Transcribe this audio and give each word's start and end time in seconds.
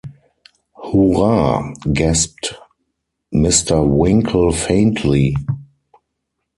‘Hurrah!’ 0.77 1.73
gasped 1.93 2.55
Mr. 3.31 3.87
Winkle 3.87 4.51
faintly. 4.51 5.35